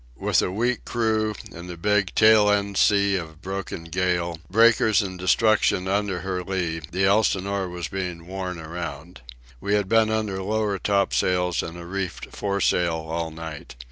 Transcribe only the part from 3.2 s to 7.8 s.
a broken gale, breakers and destruction under her lee, the Elsinore